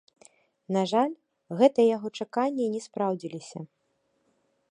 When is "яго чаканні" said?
1.97-2.65